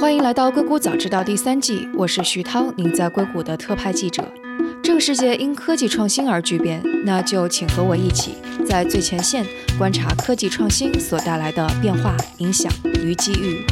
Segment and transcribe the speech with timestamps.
[0.00, 4.24] 欢迎来到《硅谷早知道》第三季，我是徐涛，您在硅谷的特派记者。
[4.82, 8.34] 这个世界因科技创新而巨变，那就请和我一起
[8.66, 9.44] 在最前线
[9.78, 13.64] 观察科技创新所带来的变化、影响与机遇。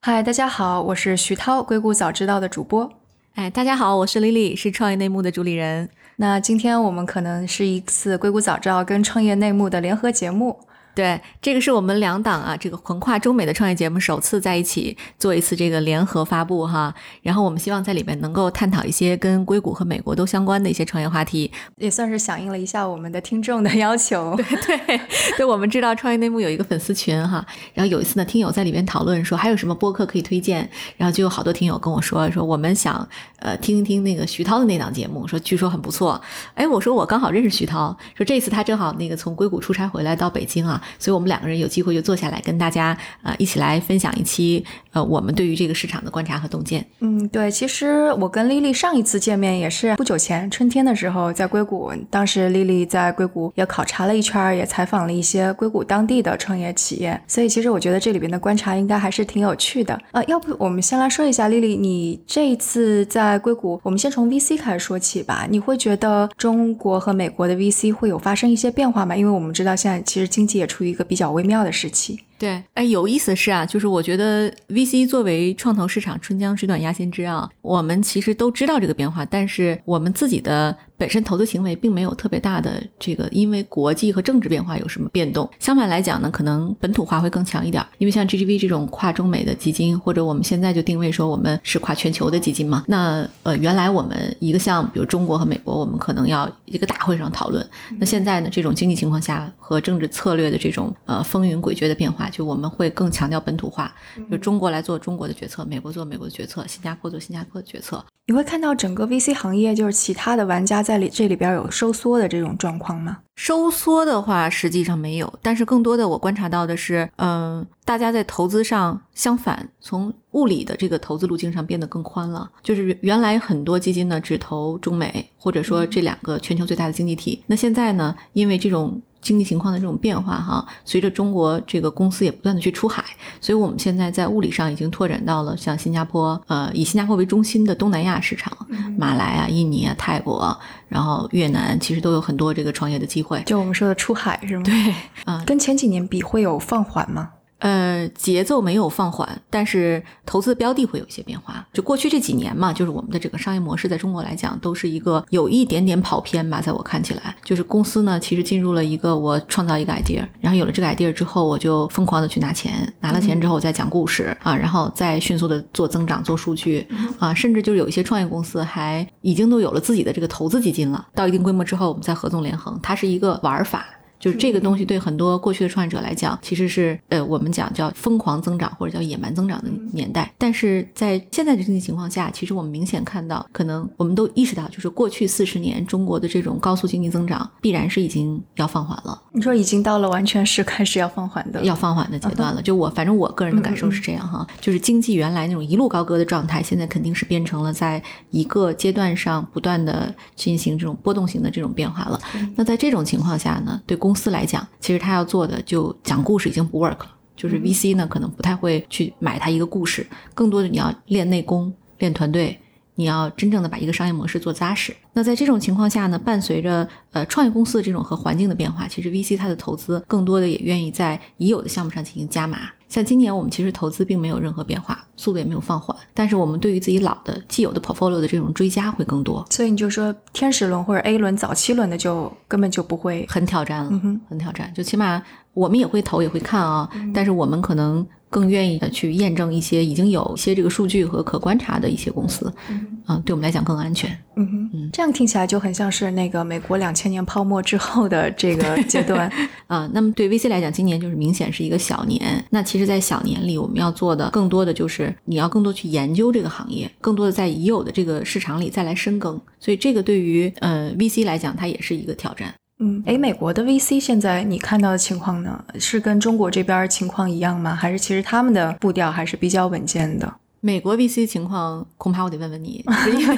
[0.00, 2.90] 嗨，大家好，我是徐涛，《硅谷早知道》的主播。
[3.34, 5.90] 哎，大家好，我是 Lily，是创业内幕的主理人。
[6.16, 10.58] 那今天我们可能是一次《硅谷早知道》跟创业内幕的联合节目。
[10.98, 16.92] 对，这个是我们两档啊，这个横跨中美的创业节目首次在一起做一次这个联合发布哈。
[17.22, 24.34] 然后我们希望在里面能够探讨一些跟硅谷和美国都相关的一些创业话题，也算是响应了一下我们的听众的要求。
[24.38, 25.00] 对对
[25.36, 33.08] 对，我们知道创业内幕有一个粉丝群哈，然后有一次呢，听友在里面讨论说还有什么播客可以推荐，然后就有好多听友跟我说说我们想
[33.38, 36.20] 呃听一听那个徐涛的那档节目，说据说很不错。
[36.54, 40.82] 哎，我说我刚好认识徐涛，说这次他正好那个从硅谷出差回来到北京啊。
[40.98, 46.84] 所以，我们两个人有机会就坐下来跟大家呃一起来分享一期呃我们对于这个市场的观察和洞见。
[47.00, 57.20] 嗯，对，其实我跟丽丽上一次见面也是不久前春天的时候，在硅谷，当时丽丽在硅谷也考察了一圈，也采访了一些硅谷当地的创业企业。
[57.26, 59.98] 所以，其实我觉得这里边的观察应该还是挺有趣的。
[60.12, 65.46] 呃，要不我们先来说一下丽丽，你这一次在硅谷，我们先从 VC 开始说起吧。
[65.50, 69.16] 你会觉得中国和美国的 VC 会有发生一些变化吗？
[69.16, 72.20] 因为我们知道现在其实经济也出处于一个比较微妙的时期。
[72.38, 85.50] 对，哎，有意思的是啊，就是我觉得 VC 作为创投市场春江水暖鸭先知啊，我们其实都知道这个变化，但是我们自己的本身投资行为并没有特别大的这个，因为国际和政治变化有什么变动。
[85.58, 92.84] 相反来讲呢，可能本土化会更强一点，因为像 GGV 这种跨中美的基金，或者我们现在就定位说我们是跨全球的基金嘛。
[92.86, 97.68] 那呃，原来我们一个项目，比如中国和美国，我们可能要一个大会上讨论。
[97.98, 102.27] 那现在呢，这种经济情况下和政治策略的这种呃风云诡谲的变化。
[102.28, 103.94] 就我们会更强调本土化，
[104.30, 108.04] 就中国来做中国的决策，美国做美国的决策，新加坡做新加坡的决策。
[108.26, 113.18] 你会看到整个 VC 行业，就是其他的玩家在里这里边有收缩的这种状况吗？
[113.36, 122.50] 收缩的话，实际上没有，但是更多的我观察到的是，嗯，大家在投资上相反，从物理的这个投资路径上变得更宽了。
[122.62, 129.00] 就是原来很多基金呢只投中美，或者说这两个全球最大的经济体，那现在呢，因为这种。
[129.20, 133.04] 经济情况的这种变化，哈，随着中国这个公司也不断的去出海，
[133.40, 138.56] 所以我们现在在物理上已经拓展到了像新加坡，呃，以新加坡为中心的东南亚市场，
[138.96, 140.56] 马来啊、印尼啊、泰国，
[140.88, 143.42] 然后越南，其实都有很多这个创业的机会。
[143.44, 144.62] 就我们说的出海是吗？
[144.64, 144.94] 对，
[145.26, 147.30] 嗯，跟前几年比会有放缓吗？
[147.58, 151.66] 呃，节奏没有放缓，但是投资标的会有一些变化。
[151.72, 156.60] 就过去这几年嘛，就是我们的整个商业模式在中国来讲，都是一个有一点点跑偏吧。
[156.60, 166.86] 在我看起来，就是公司呢，其实进入了一个我创造一个 idea，然后有了这个 idea 之后，我就疯狂的去拿钱，拿了钱之后我再讲故事啊，然后再迅速的做增长、做数据
[167.18, 171.08] 啊，甚至就是有一些创业公司还已经都有了自己的这个投资基金了。
[171.14, 173.84] 到一定规模之后，我们再合纵连横，它是一个玩法。
[174.18, 180.32] 就是这个东西对很多过去的创业者来讲，其实是呃我们讲叫疯狂增长或者叫野蛮增长的年代。
[180.36, 189.20] 但是在现在的经济情况下，其实我们明显看到，可能我们都意识到，就是过去四十年中国的这种高速经济增长，必然是已经要放缓了。
[189.32, 192.60] 你说已经到了完全是开始要放缓的，要放缓的阶段了。
[192.60, 202.20] 就我反正我个人的感受是这样哈，就是经济原来那种一路高歌的状态，现在肯定是变成了在一个阶段上不断的进行这种波动型的这种变化了。
[202.56, 207.14] 那在这种情况下呢，对公公司来讲，其实他要做的就讲故事已经不 work 了。
[207.36, 212.58] 就是 VC 呢，可能不太会去买他一个故事，更多的你要练内功、练团队，
[212.98, 214.92] 你要真正的把一个商业模式做扎实。
[215.12, 222.58] 那在这种情况下呢，伴随着呃创业公司的这种和环境的变化，其实 VC 它的投资更多的也愿意在已有的项目上进行加码。
[222.88, 229.46] 像今年我们其实投资并没有任何变化，速度也没有放缓，但是我们对于自己老的既有的 portfolio 的这种追加会更多。
[229.50, 233.90] 所以你就说天使轮或者 A 轮早期轮的就根本就不会很挑战了，
[234.28, 235.22] 很挑战，就起码
[235.54, 238.04] 我们也会投也会看啊，但是我们可能。
[238.30, 244.10] 更愿意的去验证一些已经有一些这个数据和可观察的一些公司，嗯，对我们来讲更安全。
[244.36, 249.30] 嗯哼，嗯，这样听起来就很像是那个美国两千年泡沫之后的这个阶段
[249.66, 249.88] 啊。
[249.92, 252.44] 那么对 VC 来讲，今年就是明显是一个小年。
[252.50, 259.40] 那其实，在小年里，我们要做的更多的就是你要更多去研究这个行业，更多的在已有的这个市场里再来深耕。
[259.58, 262.54] 所以，这个对于呃 VC 来讲，它也是一个挑战。
[262.80, 267.74] 嗯，哎，美国的 VC 现在你看到的情况呢，是跟中国这边情况一样吗？
[267.74, 270.32] 还是其实他们的步调还是比较稳健的？
[270.60, 272.84] 美国 VC 情况恐怕我得问问你，
[273.18, 273.36] 因 为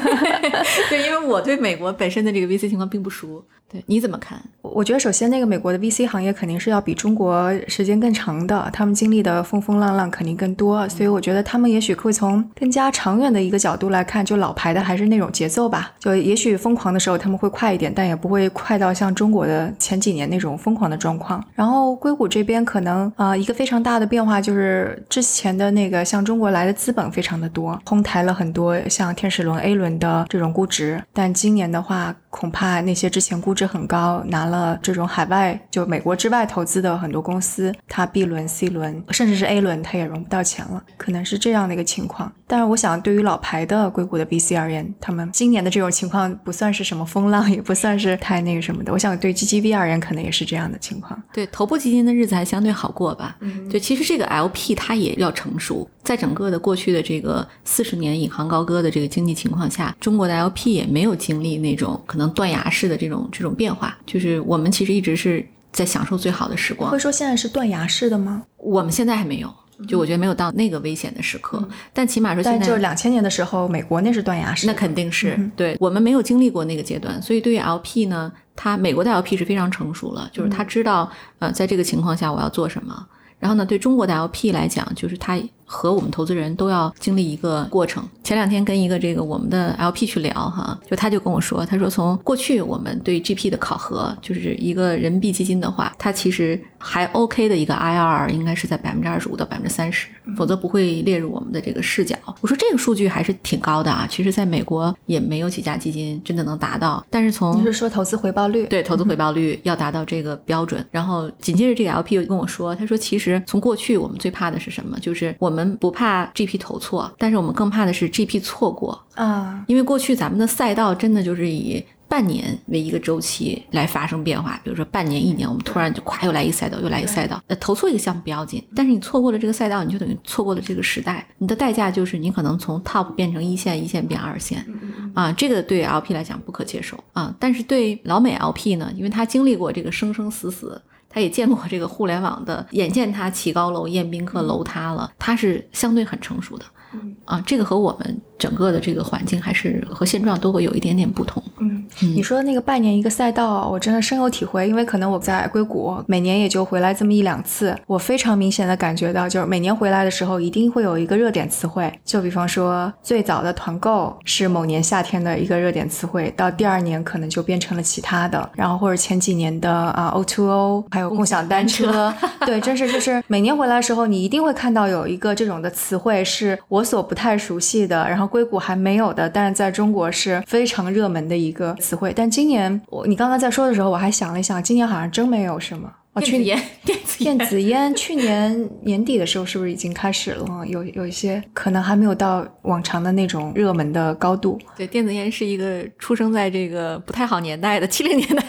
[0.89, 3.45] 对，因为我对美国本身的这个 VC 情况并不熟。
[3.73, 4.37] 对，你怎么看？
[4.63, 21.41] 我觉得首先那个美国的 VC 行业肯定是要比中国时间更长的，他们经历的风风浪浪肯定更多，所以我觉得他们也许会从更加长远的一个角度来看，就老牌的还是那种节奏吧，就也许疯狂的时候他们会快一点，但也不会快到像中国的前几年那种疯狂的状况。
[21.55, 33.71] 然后硅谷这边可能啊一个非常大的变化就是之前的那个像中国来的资本非常的多，哄抬了很多像天使轮 A 轮的这种估值，但今年的话恐怕那些之前估值。
[33.71, 42.33] 很高，拿了这种海外就美国之外投资的很多公司，它 B 轮、C 轮，甚至是 A 轮，它也融不到钱了，可能是这样的一个情况。
[42.51, 48.93] 但是我想，对于老牌的硅谷的 VC 而言，他们今年的这种情况不算是什么风浪， 也不算是太那个什么的。
[48.93, 51.23] 我想，对 GGV 而言，可能也是这样的情况。
[51.33, 53.37] 对头部基金的日子还相对好过吧？
[53.39, 63.55] 嗯，对，其实这个 LP 它也要成熟，在整个的过去的这个四十年引吭高歌的这个经济情况下，中国的 LP 也没有经历那种可能断崖式的这种这种。
[63.55, 66.91] 变化就是我们其实一直是在享受最好的时光。
[66.91, 68.43] 会说现在是断崖式的吗？
[68.57, 69.53] 我们现在还没有，
[69.87, 71.63] 就我觉得没有到那个危险的时刻。
[71.93, 74.67] 但起码说，现在就是两千年的时候，美国那是断崖式。
[74.67, 83.07] 那肯定是对我们没有经历过那个阶段，所以对于 LP 呢，它美国的 LP 是非常成熟了，就是他知道呃，在这个情况下我要做什么。
[83.39, 85.39] 然后呢，对中国的 LP 来讲，就是他。
[85.73, 88.03] 和我们投资人都要经历一个过程。
[88.25, 102.17] 前两天跟一个这个我们的 LP 去聊哈，就他就跟我说，他说从过去我们对 GP 的考核，就是一个人民币基金的话，它其实还 OK 的一个 IRR 应该是在百分之二十五到百分之三十，否则不会列入我们的这个视角。
[102.41, 107.05] 我说这个数据还是挺高的啊，其实在美国也没有几家基金真的能达到。
[107.11, 108.67] 但是从你是说投资回报率？
[108.67, 110.85] 对，投资回报率要达到这个标准。
[110.91, 114.99] 然后紧接着这个 LP 又跟我说，他说其实从过去我们最怕的是什么？
[115.01, 115.60] 就是我们。
[115.61, 119.63] 我们不怕 GP 投错，但是我们更怕的是 GP 错过啊！
[119.67, 127.43] 因为过去咱们的赛道真的就是以半年为一个周期来发生变化，比如说半年、一年，我们突然就咵又来一个赛道，又来一个赛道。
[127.47, 134.67] 呃，投错一个项目不要紧，但是你错过了这个赛道，你就等于错过了这个时代，你的代价就是你可能从 top 变成一线，一线变二线
[135.13, 135.31] 啊！
[135.33, 137.35] 这个对 LP 来讲不可接受啊！
[137.39, 140.81] 但是对老美 LP 呢，因为他经历过这个生生死死。
[141.11, 146.65] 他也见过这个互联网的，眼见他起高楼宴宾客楼塌了，他是相对很成熟的，
[146.95, 148.19] 嗯啊，这个和我们。
[148.41, 151.43] 整个的这个环境还是和现状都会有一点点不同。
[151.59, 172.11] 嗯，你说的那个拜年一个赛道，我真的深有体会，因为可能我在硅谷每年也就回来这么一两次，我非常明显的感觉到，就是每年回来的时候一定会有一个热点词汇，就比方说最早的团购是某年夏天的一个热点词汇，到第二年可能就变成了其他的，然后或者前几年的啊 O2O，还有共享单车，
[172.47, 178.31] 对，真是就是每年回来的时候，你一定会看到有一个这种的词汇是我所不太熟悉的，然后。
[178.31, 182.13] 硅谷还没有的，但是在中国是非常热门的一个词汇。
[182.15, 185.91] 但今年我你刚刚在说的时候，我还想了一想，今年好像真没有什么。
[186.13, 190.45] 哦，去年电子烟， 电子烟，去年 年底的时候是不是已经开始了？
[190.67, 194.59] 有有一些可能还没有到往常的那种热门的高度。
[194.77, 198.45] 对，电子烟是一个出生在这个不太好年代的七零年代。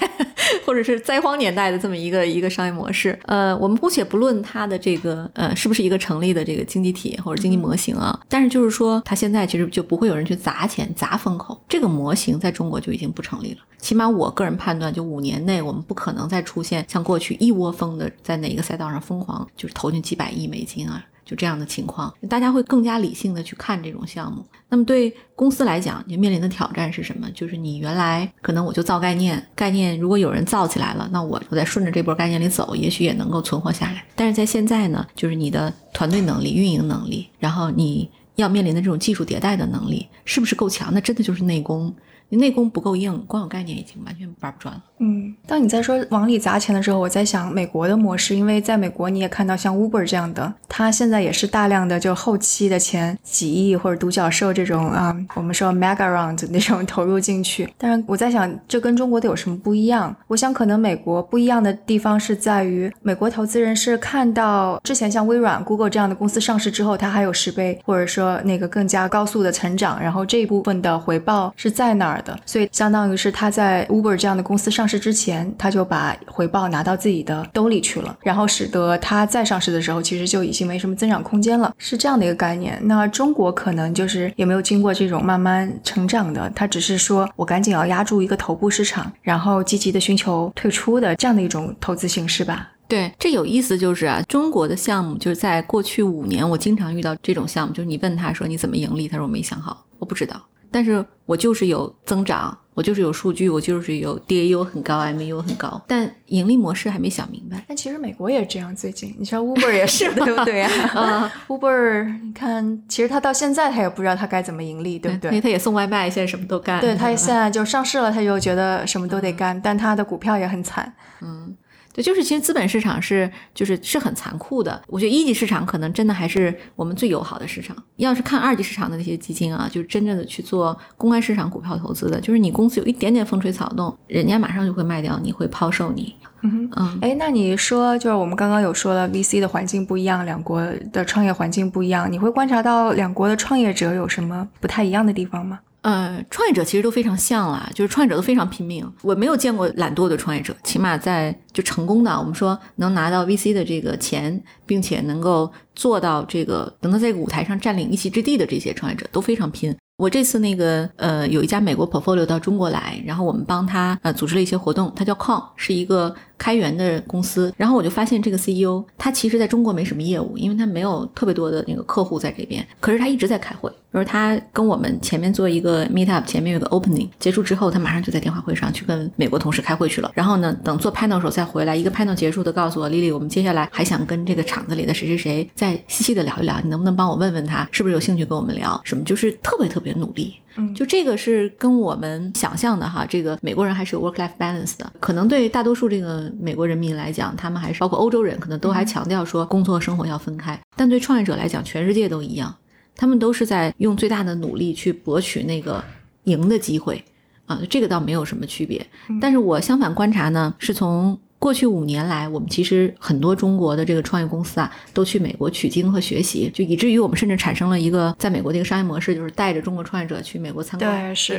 [0.72, 13.58] 或者是灾荒年代的这么一个一个商业模式，呃，我们姑且不论它的这个呃是不是一个成立的这个经济体或者经济模型啊，但是就是说它现在其实就不会有人去砸钱砸风口，这个模型在中国就已经不成立了。
[13.80, 21.04] 起码我个人判断，就五年内我们不可能再出现像过去一窝蜂的在哪个赛道上疯狂就是投进几百亿美金啊。
[21.26, 24.46] 就这样的情况，大家会更加理性的去看这种项目。
[24.70, 27.30] 那么对公司来讲，你面临的挑战是什么？
[27.32, 34.04] 就是你原来可能我就造概念，概念如果有人造起来了，那我我再顺着这波概念里走，也许也能够存活下来。
[34.16, 40.94] 但是在现在呢，就是你的团队能力、运营能力，然后你要面临的这种技术迭代的能力，是不是够强？
[40.94, 41.94] 那真的就是内功。
[42.32, 44.82] 你内功不够硬，光有概念已经完全玩不转了。
[45.00, 57.70] 嗯，当你在说往里砸钱的时候，我在想美国的模式，因为在美国你也看到像 Uber 这样的，它现在也是大量的就后期的钱几亿或者独角兽这种啊，我们说 mega round 那种投入进去。
[57.78, 60.16] 但是我在想，这跟中国的有什么不一样？
[60.28, 72.21] 我想可能美国不一样的地方是在于，美国投资人是看到之前像微软、Google 这样的公司上市之后，它还有十倍或者说那个更加高速的成长，然后这一部分的回报是在哪儿？
[72.22, 82.80] 的，所以相当于是他在 Uber 这样的公司上市之前，他就把回报拿到自己的兜里去了，然后使得他再上市的时候，其实就已经没什么增长空间了，是这样的一个概念。
[82.84, 92.72] 那中国可能就是也没有经过这种慢慢成长的，他只是说我赶紧要压住一个头部市场，然后积极的寻求退出的这样的一种投资形式吧。
[92.88, 100.36] 对，这有意思就是啊，中国的项目就是在过去五年，我经常遇到这种项目，就是你问他说你怎么盈利，他说我没想好，我不知道，
[100.72, 102.58] 但是我就是有增长。
[102.74, 107.62] 我就是有数据，我就是有 DAU 很高，MAU 很高，但盈利模式还没想明白。
[107.68, 111.30] 但其实美国也这样，最近你知道 Uber 也是，对不对啊？
[111.50, 115.32] Uber，你看，其实他到现在他也不知道他该怎么盈利，对不对？
[115.32, 116.80] 因为他也送外卖，现在什么都干。
[116.80, 120.92] 对他现在就上市了，他就觉得什么都得干，但他的股票也很惨。
[121.20, 121.54] 嗯。
[121.94, 124.82] 对，就是其实资本市场是就是是很残酷的。
[124.88, 127.76] 我觉得一级市场可能真的还是我们最友好的市场。
[127.98, 136.16] 要是看二级市场的那些基金啊，就是真正的去做公开市场股票投资的，就是你公司有一点点风吹草动，人家马上就会卖掉你，会抛售你。
[136.44, 136.98] 嗯嗯。
[137.02, 145.60] 哎，那你说就是我们刚刚有说了，VC 的环境不一样，两国的创业环境不一样，你会观察到两国的创业者有什么不太一样的地方吗？
[145.82, 148.88] 呃，创业者其实都非常像啦，就是创业者都非常拼命。
[149.02, 159.76] 我没有见过懒惰的创业者，起码在就成功的，我们说能拿到 VC 的这个钱，并且能够做到这个能够在舞台上占领一席之地的这些创业者都非常拼。
[159.98, 166.16] 我这次那个呃，有一家美国 portfolio 到中国来，然后我们帮他呃组织了一些活动，他叫 Con，是一个。
[166.42, 172.68] 开源的公司，然后我就发现这个 CEO 他其实在中国没什么业务，因为他没有特别多的那个客户在这边。
[172.80, 180.12] 可是他一直在开会，就是他跟我们前面做一个 meet up，前面有个 opening，结束之后他马上就在电话会上去跟美国同事开会去了。
[180.16, 188.82] 然后呢，等做 panel 时候再回来，一个 panel 结束的告诉我，Lily，我们接下来还想跟这个厂子里的谁谁谁再细细的聊一聊，你能不能帮我问问他是不是有兴趣跟我们聊？
[188.84, 190.34] 什么就是特别特别努力。
[190.56, 196.32] 嗯，就这个是跟我们想象的哈，这个美国人还是有 work life balance 的，可能对大多数这个。
[196.40, 200.60] 美国人民来讲，他们还是包括欧洲人，可能都还强调说工作生活要分开。
[200.76, 202.54] 但对创业者来讲，全世界都一样，
[202.96, 205.84] 他们都是在用最大的努力去博取那个
[206.24, 207.04] 赢的机会
[207.46, 208.86] 啊，这个倒没有什么区别。
[209.22, 211.20] 但是我相反观察呢，是从。
[211.42, 221.08] 过去五年来，我们其实很多中国的这个创业公司啊，都去美国取经和学习，就以至于我们甚至产生了一个在美国的一个商业模式，就是带着中国创业者去美国参观。
[221.08, 221.36] 对，是，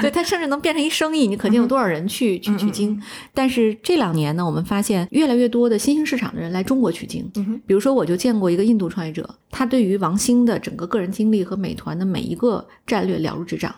[0.00, 2.96] 对， 它甚至能变成一生意，你可见有多少人去去取经。
[3.34, 7.28] 但是这两年呢，我们发现越来越多的新兴市场的人来中国取经。
[7.66, 13.74] 比如说，我就见过一个印度创业者，他对于王兴的整个个人经历和美团的每一个战略了如指掌。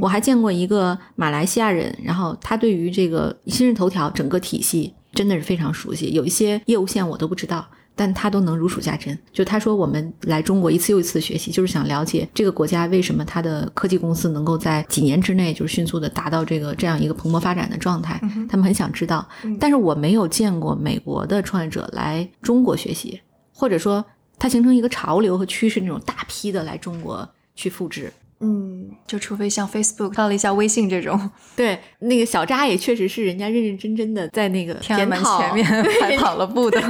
[0.00, 9.16] 我还见过一个马来西亚人，然后他对于这个今日头条整个体系真的是非常熟悉，有一些业务线我都不知道，但他都能如数家珍。
[9.32, 18.18] 就他说，我们来中国一次又一次的学习，就是想了解这个国家为什么它的科技公司能够在几年之内就是迅速的达到这个这样一个蓬勃发展的状态，
[18.48, 19.28] 他们很想知道。
[19.60, 23.20] 但是我没有见过美国的创业者来中国学习，
[23.52, 24.04] 或者说
[24.38, 28.10] 它形成一个潮流和趋势，那种大批的来中国去复制。
[28.42, 35.64] 嗯，就除非像 Facebook 到了一下微信这种， 对，那个小扎也确实是人家认认真真的在那个天安门前面
[36.02, 36.80] 还跑了步的，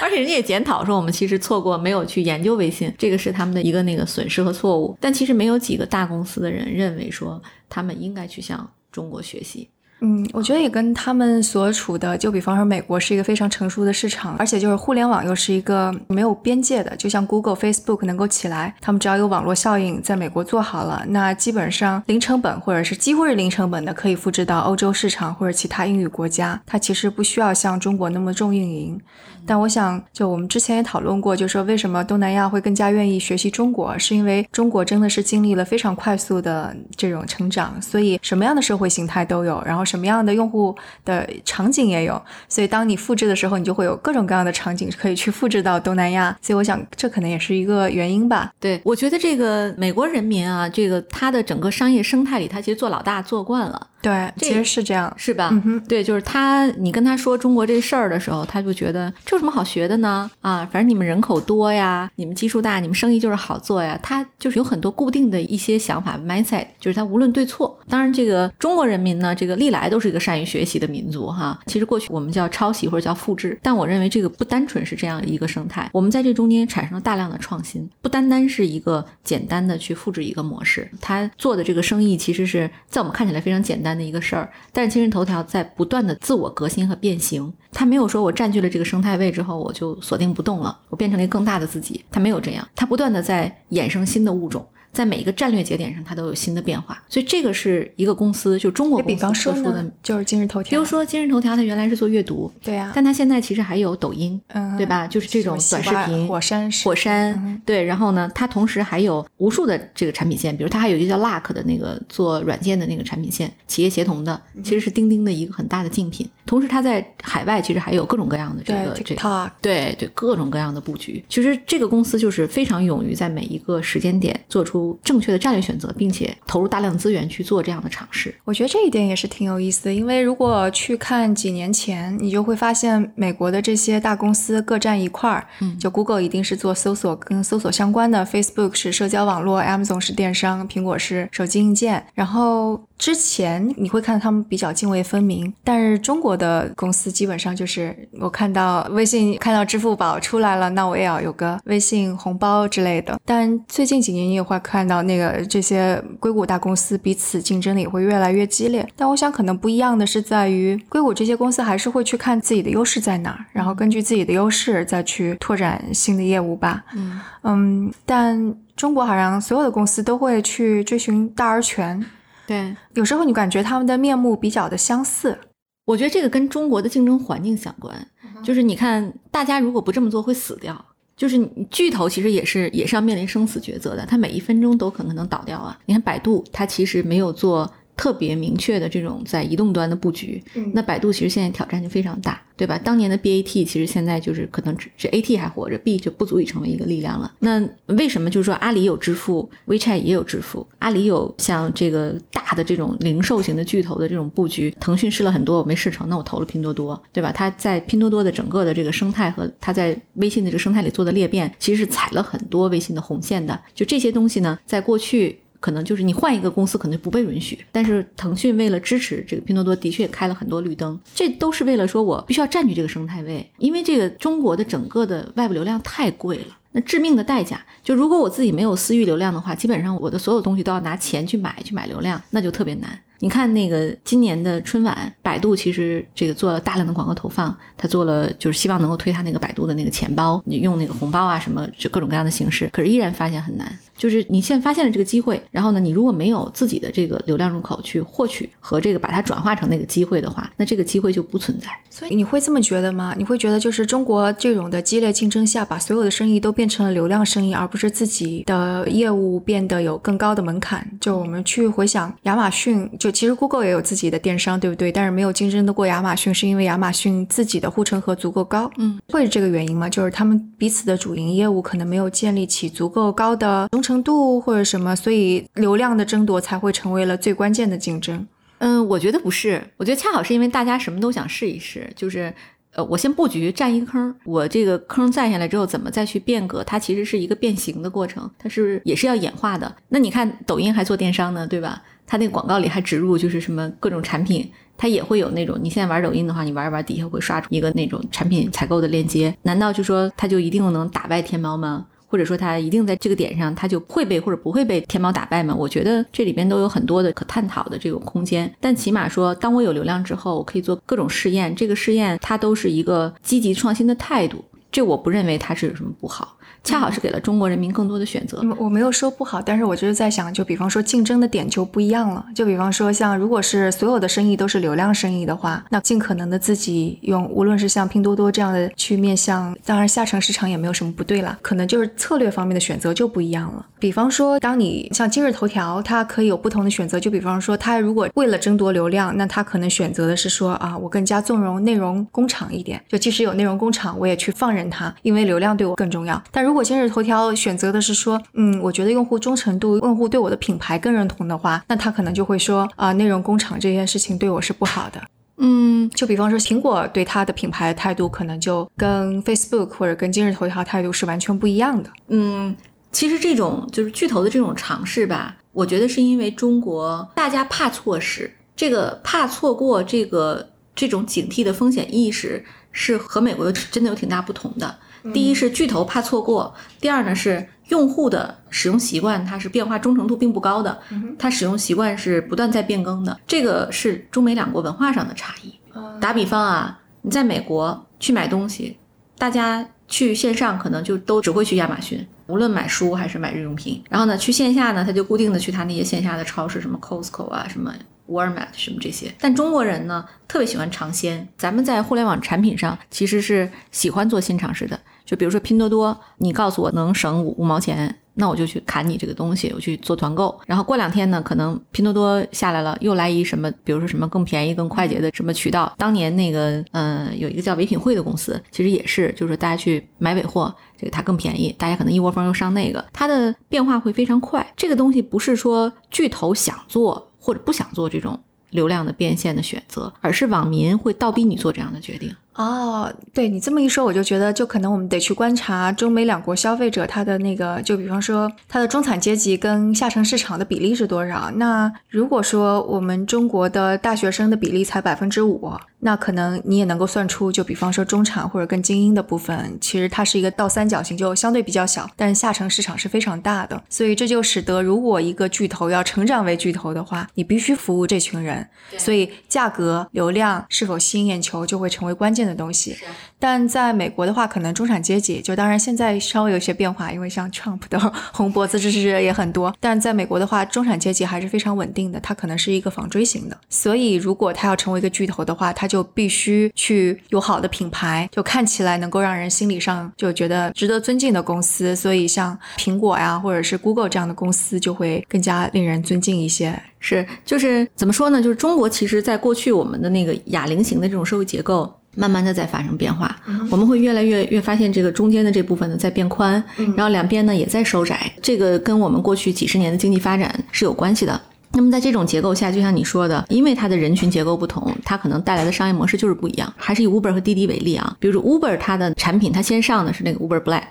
[0.00, 4.96] 而且人家也检讨说我们其实错过没有去研究微信，这个是他们的一个那个损失和错误。
[5.00, 9.68] 但其实没有几个大公司的人认为说他们应该去向中国学习。
[10.00, 29.00] 嗯，我觉得也跟他们所处的，就比方说美国是一个非常成熟的市场，而且就是互联网又是一个没有边界的，就像 Google、Facebook 能够起来，他们只要有网络效应，在美国做好了，那基本上零成本或者是几乎是零成本的，可以复制到欧洲市场或者其他英语国家，它其实不需要像中国那么重运营。
[29.46, 46.36] 但我想，就我们之前也讨论过，就说为什么东南亚会更加愿意学习中国，是因为中国真的是经历了非常快速的这种成长，所以什么样的社会形态都有，然后什么样的用户的场景也有，所以当你复制的时候，你就会有各种各样的场景可以去复制到东南亚。
[46.42, 48.52] 所以我想，这可能也是一个原因吧。
[48.58, 53.86] 对，我觉得这个美国人民啊，这个他的整个商业生态里，他其实做老大做惯了。
[54.06, 55.48] 对，其实是这样，是吧？
[55.50, 60.30] 嗯哼对，就是他，你跟他说中国这事儿的时候，他就觉得这有什么好学的呢？
[60.40, 63.98] 啊，反正你们人口多呀，你们基数大，你们生意就是好做呀。
[64.00, 67.76] 他就是有很多固定的一些想法，mindset，就是他无论对错。
[67.88, 71.58] 当然，这个中国人民呢，这个历来都是一个善于学习的民族哈。
[71.66, 80.88] 其实过去我们叫抄袭或者叫复制，但我认为这个不单纯是这样一个生态，我们在这中间产生了大量的创新，不单单是一个简单的去复制一个模式。
[81.00, 83.95] 他做的这个生意，其实是在我们看起来非常简单。
[83.96, 94.66] 的一个事儿，但是今日头条在不断的自我革新和变形，它没有说我占据了这个生态位之后我就锁定不动了，我变成了一个更大的自己，它没有这样，它不断的在衍生新的物种。
[94.96, 100.70] 在每一个战略节点上，它都有新的变化，所以这个是一个公司，就中国公司特殊的，就是今日头条。
[100.70, 105.06] 比如说今日头条，它原来是做阅读，对呀，但它现在其实还有抖音，嗯对吧？
[105.06, 107.84] 就是这种短视频，火山，火山，对。
[107.84, 116.26] 然后呢，它同时还有无数的这个产品线，比如它还有一个叫 Luck 的那个做软件的那个产品线，企业协同的，其实是钉钉的一个很大的竞品。
[116.46, 121.22] 同时它在海外其实还有各种各样的这个这个对对各种各样的布局。
[121.28, 128.34] 其实这个公司就是非常勇于在每一个时间点做出正确的战略选择，并且投入大量资源去做这样的尝试。
[128.44, 135.46] 我觉得这一点也是挺有意思的，因为如果去看几年前，你就会发现美国的这些大公司各占一块儿。
[135.60, 142.80] 嗯，就 Google 一定是做搜索跟搜索相关的，Facebook 是社交网络，Amazon 是电商，苹果是手机硬件，然后。
[142.98, 153.20] 之前你会看到他们比较泾渭分明，但是中国的公司基本上就是我看到微信看到支付宝出来了，那我也要有个微信红包之类的。
[153.24, 158.86] 但最近几年你也会看到那个这些硅谷大公司彼此竞争的也会越来越激烈。
[158.96, 166.84] 但我想可能不一样的是在于硅谷这些公司还是会去看自己的优势在哪儿，然后根据自己的优势再去拓展新的业务吧。
[166.94, 172.04] 嗯嗯，但中国好像所有的公司都会去追寻大而全。
[172.46, 175.38] 对，有时候你感觉他们的面目比较的相似，
[175.84, 178.06] 我觉得这个跟中国的竞争环境相关。
[178.42, 180.84] 就是你看，大家如果不这么做会死掉，
[181.16, 181.38] 就是
[181.70, 185.78] 巨头其实也是也是要面临生死抉择的，它每一分钟都可能能倒掉啊。
[185.86, 187.70] 你看百度，它其实没有做。
[187.96, 190.42] 特别明确的这种在移动端的布局，
[190.74, 192.78] 那百度其实现在挑战就非常大，对吧？
[192.78, 197.32] 当年的 BAT 其实现在就是可能只是 AT 还活着，B 就不足以成为一个力量了。
[197.38, 207.32] 那为什么就是说阿里有支付，WeChat 也有支付，阿里有像这个大的这种零售型的巨头的这种布局，腾讯试了很多我没试成，那我投了拼多多，对吧？
[207.32, 213.58] 它在拼多多的整个的这个生态和它在微信的这个生态里做的裂变，其实是踩了很多微信的红线的。
[213.74, 215.38] 就这些东西呢，在过去。
[215.66, 217.58] 可能就是你换一个公司，可能就不被允许。
[217.72, 220.96] 但是腾讯为了支持这个拼多多，的确开了很多绿灯。
[221.12, 226.56] 这都是为了说我必须要占据这个生态位，因为这个中国的整个的外部流量太贵了。
[226.70, 232.96] 那致命的代价，就如果我自己没有私域流量的话，基本上我的所有东西都要拿钱去买，去买流量，那就特别难。
[233.18, 243.66] 你看那个今年的春晚，百度其实这个做了大量的广告投放，他做了就是希望能够推他那个百度的那个钱包，你用那个红包啊什么，就各种各样的形式，可是依然发现很难。
[243.96, 251.68] 就是你现在发现了这个机会，然后呢，你如果没有自己的这个流量入口去获取和这个把它转化成那个机会的话，那这个机会就不存在。
[251.88, 253.14] 所以你会这么觉得吗？
[253.16, 260.86] 你会觉得就是中国这种的激烈竞争下，把所有的生意都变成了流量生意，而不是自己的业务变得有更高的门槛？
[261.00, 264.92] 就我们去回想亚马逊，就其实 Google 也有自己的电商，对不对？
[264.92, 268.70] 但是没有竞争得过亚马逊，是因为亚马逊自己的护城河足够高。
[268.76, 269.88] 嗯，会是这个原因吗？
[269.88, 278.26] 就是他们彼此的主营业务可能没有建立起足够高的忠程度或者什么，所以流量的争夺才会成为了最关键的竞争。
[278.58, 282.34] 嗯，我觉得不是，我觉得恰好是因为大家什么都想试一试，就是
[282.74, 286.64] 呃，我先布局占一个坑，我这个坑占下来之后，怎么再去变革？
[286.64, 289.76] 它其实是一个变形的过程，它是也是要演化的。
[289.88, 291.82] 那你看抖音还做电商呢，对吧？
[292.06, 301.86] 它那个广告里还植入就是什么各种产品，它也会有那种，你现在玩抖音的话，你玩一玩底下会刷出一个那种产品采购的链接，难道就说它就一定能打败天猫吗？
[302.06, 305.54] 或者说他一定在这个点上，他就会被或者不会被天猫打败吗？
[305.54, 308.50] 我觉得这里边都有很多的可探讨的这个空间。
[308.60, 316.35] 但起码说，当我有流量之后，我可以做各种试验，这个试验它都是一个积极创新的态度，这我不认为它是有什么不好。
[316.66, 318.42] 恰好是给了中国人民更多的选择。
[318.58, 322.26] 我没有说不好，但是我就是在想，就比方说竞争的点就不一样了。
[322.34, 333.64] 就比方说，像如果是所有的生意都是流量生意的话，那尽可能的自己用，无论是像拼多多这样的去面向，当然下沉市场也没有什么不对啦，可能就是策略方面的选择就不一样了。
[333.78, 336.98] 比方说，当你像今日头条，它可以有不同的选择。
[336.98, 346.20] 就比方说，它如果为了争夺流量，那它可能选择的是说啊，我更加纵容内容工厂一点，就即使有内容工厂，我也去放任它，因为流量对我更重要。
[346.32, 355.00] 但如果今日头条选择的是说，嗯，我觉得用户忠诚度、用户对我的品牌更认同的话，那他可能就会说，啊，内容工厂这件事情对我是不好的。
[355.38, 361.90] 嗯，就比方说，苹果对它的品牌态度，可能就跟 Facebook 或者跟今日头条态度是完全不一样的。
[362.08, 362.56] 嗯，
[362.90, 372.42] 其实这种就是巨头的这种尝试吧，我觉得是因为中国大家怕错失，这个怕错过这个这种警惕的风险意识，
[372.72, 374.78] 是和美国真的有挺大不同的。
[375.12, 380.78] 第一是巨头怕错过，第二呢是用户的使用习惯，它是变化忠诚度并不高的，
[381.18, 385.54] 它使用习惯是不断在变更的，这个是中美两国文化上的差异。
[386.00, 388.76] 打比方啊，你在美国去买东西，
[389.18, 397.72] 大家去线上可能就都只会去亚马逊，无论买书还是买日用品，然后呢去线下呢，他就固定的去他那些线下的超市，什么 Costco 啊，什么。
[398.08, 401.26] Walmart 什么这些，但中国人呢特别喜欢尝鲜。
[401.36, 404.78] 咱们在互联网产品上其实是喜欢做新尝试的。
[405.06, 407.96] 就比如说拼多多，你告诉我能省五五毛钱。
[408.18, 415.70] 那我就去砍你这个东西，我去做团购，然后过两天呢，可能拼多多下来了，又来一什么，比如说什么更便宜、更快捷的什么渠道。
[415.76, 424.50] 当年那个，嗯，有一个叫唯品会的公司，其实也是，就是大家去买尾货，这个它更便宜，大家可能一窝蜂又上那个，它的变化会非常快。
[424.56, 432.10] 这个东西不是说巨头想做或者不想做这种流量的变现的选择，而是网民会倒逼你做这样的决定。
[432.36, 441.30] 哦，对你这么一说，我就觉得，就可能我们得去观察中美两国消费者他的那个，就比方说他的中产阶级跟下沉市场的比例是多少。
[441.36, 453.62] 那如果说我们中国的大学生的比例才百分之五，那可能你也能够算出，就比方说中产或者更精英的部分，其实它是一个倒三角形，就相对比较小，但是下沉市场是非常大的。
[453.70, 458.46] 所以这就使得，如果一个巨头要成长为巨头的话，你必须服务这群人，
[458.76, 462.25] 所以价格、流量是否吸引眼球就会成为关键。
[462.26, 462.76] 的东西，
[463.18, 467.78] 但在美国的话，可能中产阶级就当然现在稍微有些变化，因为像 Trump 的
[468.12, 469.54] 红脖子支持者也很多。
[469.60, 473.38] 但在美国的话，中产阶级还是非常稳定的，它可能是一个纺锥型的。
[473.48, 481.74] 所以，如果它要成为一个巨头的话，它就必须去有好的品牌，就看起来能够让人心理上就觉得值得尊敬的公司。
[481.74, 486.60] 所以，像苹果呀，或者是 Google 这样的公司，就会更加令人尊敬一些。
[486.78, 488.22] 是，就是怎么说呢？
[488.22, 491.72] 就是中国其实在过去我们的那个哑铃型的这种社会结构。
[491.96, 493.16] 慢慢的在发生变化，
[493.50, 496.42] 我们会越来越越发现这个中间的这部分呢在变宽，
[496.76, 501.20] 然后两边呢也在收窄，这个跟我们过去几十年的经济发展是有关系的。
[501.52, 506.52] 那么在这种结构下，就像你说的，因为它的人群结构不同，它可能带来的商业模式就是不一样。
[506.54, 510.64] 还是以 Uber 和滴滴为例啊，比如说 Uber 它的产品，它先上的是那个 Uber Black，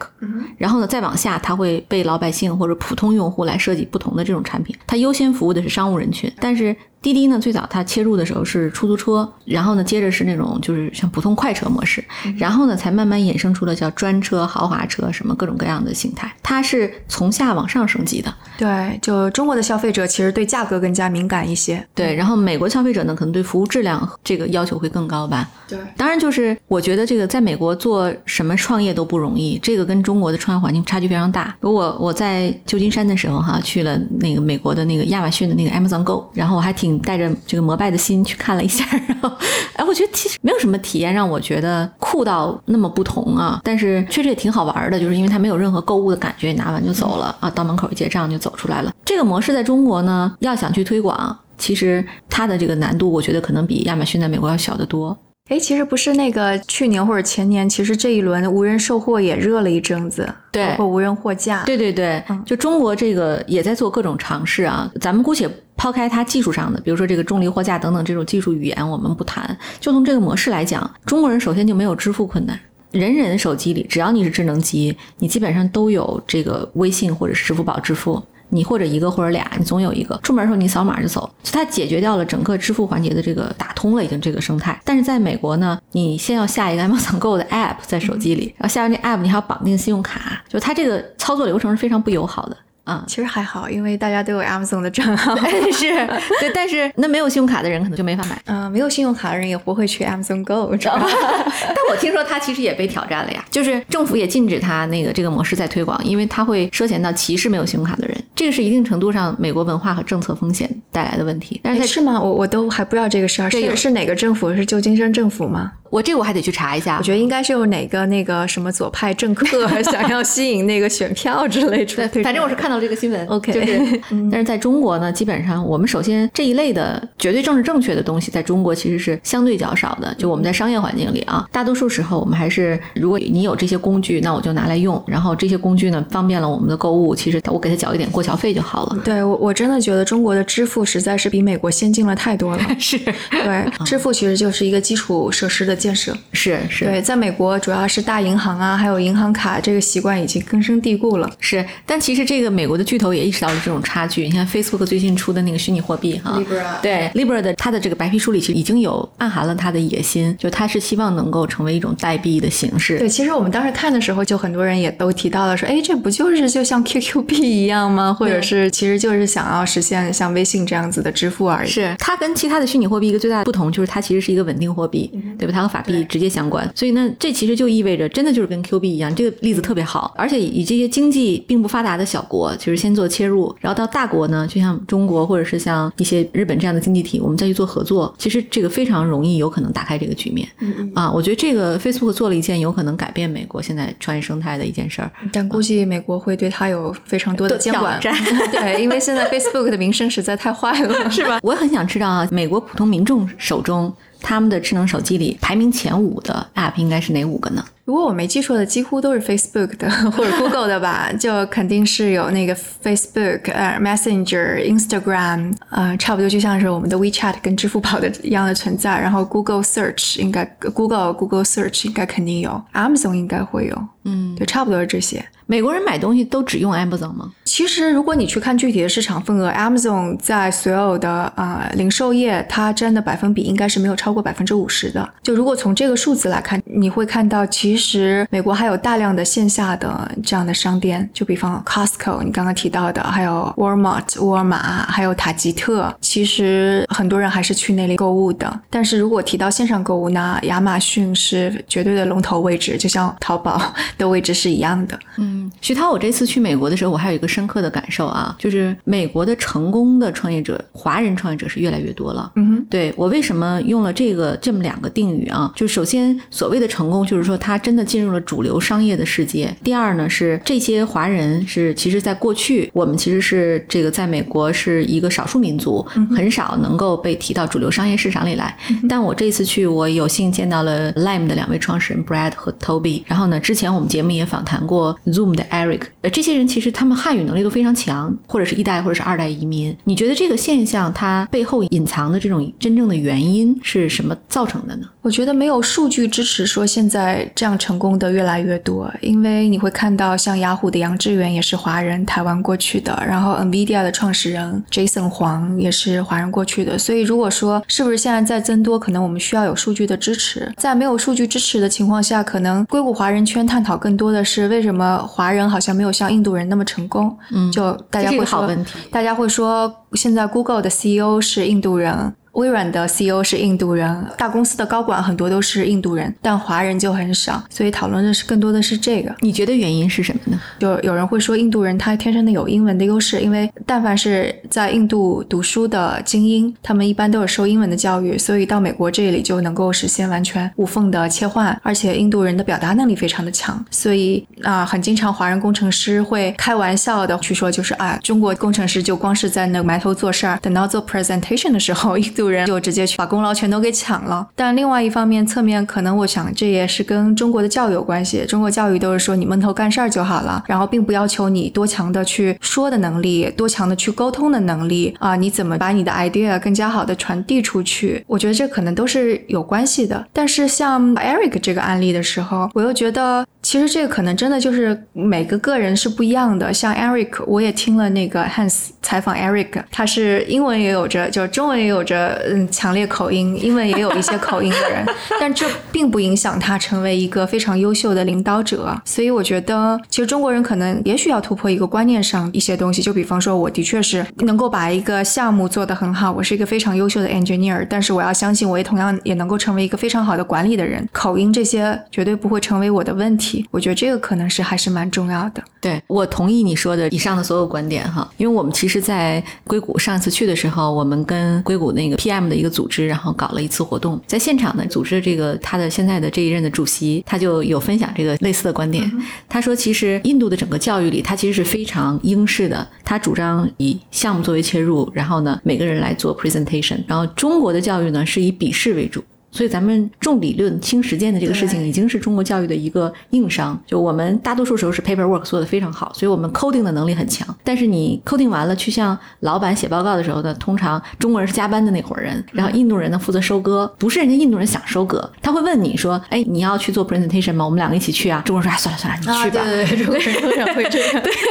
[0.60, 6.76] 然后呢再往下，它会被老百姓或者普通用户来设计不同的这种产品，它优先服务的是商务人群，但是。
[7.06, 12.04] 滴滴呢，最早它切入的时候是出租车，然后呢，接着是那种就是像普通快车模式，
[12.36, 16.36] 然后呢，才慢慢衍生出了叫专车、豪华车什么各种各样的形态。
[16.42, 18.34] 它是从下往上升级的。
[18.58, 21.86] 对，就中国的消费者其实对价格更加敏感一些。
[21.94, 25.48] 对，然后美国消费者呢，可能对服务质量这个要求会更高吧。
[25.68, 31.56] 对，当然就是我觉得这个在美国做什么创业都不容易，这个跟中国的创业环境差距非常大。
[31.60, 36.95] 如果我在旧金山的时候哈，去了那个美国的那个亚马逊的那个 Amazon Go，然后我还挺。
[37.00, 39.32] 带着这个膜拜的心去看了一下，然后，
[39.76, 48.92] 哎，我觉得其实没有什么体验让我觉得酷到那么不同啊，但是确实也挺好玩的，就是因为它没有任何购物的感觉，拿完就走了啊，到门口一结账就走出来了。
[49.04, 55.18] 这个模式在中国呢，要想去推广，其实它的这个难度，我觉得可能比亚马逊在美国要小得多。
[55.48, 64.90] 哎，其实不是那个去年或者前年，其实这一轮无人售货也热了一阵子，对，包括无人货架，对对对，就中国这个也在做各种尝试啊。
[65.00, 69.58] 咱们姑且抛开它技术上的，比如说这个重力货架等等这种技术语言，我们不谈。
[69.80, 72.60] 就从这个模式来讲，中国人首先就没有支付困难，
[72.92, 78.22] 人人手机里只要你是智能机，你基本上都有这个微信或者支付宝支付。
[78.50, 84.80] 你或者一个或者俩，你总有一个出门的时候你扫码就走，就它解决掉了整个支付环节的这个打通了已经这个生态。
[84.86, 92.56] 但是在美国呢，你先要下一个 Amazon Go 的 App 在手机里，然后下完这 App 你还要绑定信用卡，就它这个操作流程是非常不友好的。
[92.86, 95.36] 啊，其实还好，因为大家都有 Amazon 的账号，
[95.74, 96.08] 是
[96.40, 98.42] 对，但是那没有信用卡的人可能就没法买。
[98.46, 101.06] 嗯，没有信用卡的人也不会去 Amazon Go，知道吧？
[101.10, 111.60] 但我听说他其实也被挑战了呀，就是政府也禁止他那个这个模式在推广，因为他会涉嫌到歧视没有信用卡的人，这个是一定程度上美国文化和政策风险带来的问题。
[111.64, 112.22] 但是是吗？
[112.22, 114.54] 我我都还不知道这个事儿，是是哪个政府？
[114.54, 115.72] 是旧金山政府吗？
[115.90, 122.08] 我这个我还得去查一下，我觉得应该是有哪个那个什么左派政客 想要吸引那个选票之类的。
[122.10, 123.26] 对，反正我是看到这个新闻。
[123.28, 130.14] OK，就是， 但是在中国呢，基本上我们首先这一类的绝对政治正确的东西，在中国其实是相对较少的。
[130.16, 135.02] 就我们在商业环境里啊，大多数时候我们还是，如果你有这些工具，那我就拿来用。
[135.08, 138.98] 然后这些工具呢，方便了我们的购物，其实我给他缴一点过桥费就好了。
[139.04, 142.64] 对我，我真的觉得中国的支付实在是比美国先进了太多了。
[142.80, 142.98] 是
[143.30, 146.16] 对，支付其实就是一个基础设施的建设。
[146.32, 146.60] 是。
[146.70, 151.30] 是对，在美国主要是大银行啊，还有银行卡这个习惯已经根深蒂固了。
[151.40, 154.24] 是，但其实这个美国的巨头也意识到了这种差距。
[154.24, 162.98] 你看 Facebook 最近出的那个虚拟货币哈，Libra，对 Libra 的它的这个白皮书里其实已经有暗含了它的野心，就它是希望能够成为一种代币的形式。
[163.00, 168.14] 对，其实我们当时看的时候，就很多人也都提到了说，哎，这不就是就像 QQ 币一样吗？
[168.14, 171.70] 或者是其实就是想要实现像微信这样子的支付而已。
[171.70, 175.54] 是，它跟其他的虚拟货币一个最大的不同就是它其实是一个稳定货币，对吧？
[175.54, 190.48] 它和法币直接相关，所以呢，这其实就意味着真的就是跟 Q 币一样，这个例子特别好，而且以这些经济并不发达的小国，就是先做切入，然后到大国呢，就像中国或者是像一些日本这样的经济体，我们再去做合作，其实这个非常容易有可能打开这个局面。
[190.60, 198.00] 嗯啊，我觉得这个 Facebook 做了一件有可能改变美国现在创业生态的一件事儿，但估计美国会对它有非常多的监管。
[198.52, 201.40] 对，因为现在 Facebook 的名声实在太坏了， 是吧？
[201.42, 203.94] 我很想知道啊，美国普通民众手中
[204.26, 207.64] 他们的智能手机里排名前五的 App 应该是哪五个呢？
[207.86, 219.00] 如果我没记错的，几乎都是 Facebook 的 或者 Google 的吧， 就肯定是有那个 Facebook、呃 Messenger、Instagram，呃，差不多就像是我们的 WeChat 跟支付宝的一样的存在。
[219.00, 220.44] 然后 Google Search 应该
[220.74, 225.24] Google Google Search 应该肯定有，Amazon 应该会有，嗯，对，差不多是这些。
[225.48, 227.32] 美国人买东西都只用 Amazon 吗？
[227.44, 235.08] 其实，如果你去看具体的市场份额，Amazon 在所有的呃零售业，它占的百分比应该是没有超过百分之五十的。
[235.22, 248.62] 就如果从这个数字来看，你会看到，其实其实美国还有大量的线下的这样的商店，就比方 Costco，你刚刚提到的，还有 Walmart 沃尔玛，还有塔吉特，其实很多人还是去那里购物的。
[248.70, 253.62] 但是如果提到线上购物呢，亚马逊是绝对的龙头位置，就像淘宝
[253.98, 254.98] 的位置是一样的。
[255.18, 262.32] 嗯，徐涛，我这次去美国的时候，我还有一个深刻的感受啊，就是美国的成功的创业者，华人创业者是越来越多了。
[262.66, 265.52] 哼，对我为什么用了这个这么两个定语啊？
[265.56, 269.56] 就首先所谓的成功，就是说他真的进入了主流商业的世界。
[269.64, 278.56] 第二呢，是这些华人是其实在过去我们其实是这个在美国是一个少数民族，很少能够被提到主流商业市场里来。
[278.90, 283.04] 但我这次去，我有幸见到了 Lime 的两位创始人 Brad 和 Toby。
[283.06, 285.82] 然后呢，之前我们节目也访谈过 Zoom 的 Eric。
[286.02, 289.76] 呃，这些人其实他们汉语能力都非常强，或者是一代或者是二代移民。
[289.84, 294.88] 你觉得这个现象它背后隐藏的这种真正的原因是什么造成的呢？
[295.02, 310.52] 我觉得没有数据支持说现在这样成功的越来越多，因为你会看到像雅虎的杨致远也是华人，台湾过去的，然后 NVIDIA 的创始人 Jason 黄也是华人过去的，所以如果说是不是现在在增多，可能我们需要有数据的支持。
[310.58, 317.16] 在没有数据支持的情况下，可能硅谷华人圈探讨更多的是为什么华人好像没有像印度人那么成功。
[317.32, 318.80] 嗯就大家会好问题。
[318.90, 322.14] 大家会说现在 Google 的 CEO 是印度人。
[322.36, 329.14] 微软的 CEO 是印度人，大公司的高管很多都是印度人，但华人就很少，所以讨论的是更多的是这个。
[329.20, 330.40] 你觉得原因是什么呢？
[330.60, 354.28] 就有人会说印度人他天生的有英文的优势，因为但凡是在印度读书的精英，他们一般都有受英文的教育，所以到美国这里就能够实现完全无缝的切换，而且印度人的表达能力非常的强，所以啊、很经常华人工程师会开玩笑的去说，就是啊，中国工程师就光是在那个埋头做事儿，等到做 presentation 的时候，印度人就直接去把功劳全都给抢了。
[354.36, 358.26] 但另外一方面，侧面可能我想这也是跟中国的教育有关系。
[358.26, 368.04] 中国教育都是说你闷头干事儿就好了，然后并不要求你多强的去说的能力，多强的去沟通的能力啊、你怎么把你的 idea 更加好的传递出去？
[368.08, 370.06] 我觉得这可能都是有关系的。
[370.12, 373.26] 但是像 Eric 这个案例的时候，我又觉得。
[373.46, 376.52] 其实这个可能真的就是每个个人是不一样的。
[376.52, 384.86] 像 Eric，我也听了那个 Hans 采访 Eric，他是英文也有着，就是中文也有着嗯强烈口音，因为也有一些口音的人，
[385.20, 388.76] 但这并不影响他成为一个非常优秀的领导者。
[388.86, 400.88] 所以我觉得，其实中国人可能也许要突破一个观念上一些东西，就比方说，我的确是能够把一个项目做得很好，我是一个非常优秀的 engineer，但是我要相信，我也同样也能够成为一个非常好的管理的人。
[400.92, 403.46] 口音这些绝对不会成为我的问题。
[403.52, 405.44] 我觉得这个可能是还是蛮重要的。
[405.66, 418.88] 对我同意你说的以上的所有观点哈，因为我们其实，在硅谷上一次去的时候，我们跟硅谷那个 PM 的一个组织，然后搞了一次活动，在现场呢，组织的这个他的现在的这一任的主席，他就有分享这个类似的观点。
[419.28, 429.04] 他说，其实印度的整个教育里，他其实是非常英式的，他主张以项目作为切入，然后呢，每个人来做 presentation，然后中国的教育呢是以笔试为主。
[429.36, 433.62] 所以咱们重理论轻实践的这个事情，已经是中国教育的一个硬伤。
[433.68, 437.28] 就我们大多数时候是 paperwork 做的非常好，所以我们 coding 的能力很强。
[437.44, 447.44] 但是你 coding 完了去向老板写报告的时候呢，通常中国人是加班的那伙人，然后印度人呢负责收割，不是人家印度人想收割，他会问你说，哎，你要去做 presentation 吗？
[447.44, 448.22] 我们两个一起去啊。
[448.26, 449.44] 中国人说，哎，算了算了，你去吧。
[449.44, 451.04] 对对对，中国人通常会这样。
[451.04, 451.12] 对